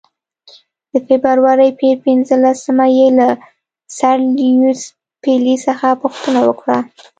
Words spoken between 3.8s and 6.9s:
سر لیویس پیلي څخه پوښتنه وکړه.